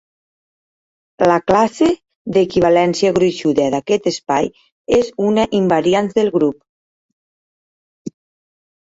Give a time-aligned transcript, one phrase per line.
[1.31, 1.89] La classe
[2.37, 4.49] d'equivalència gruixuda d'aquest espai
[5.01, 8.17] és una invariants del grup.